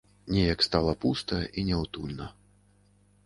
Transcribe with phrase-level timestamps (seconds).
[0.35, 2.31] Неяк стала пуста і няўтульна.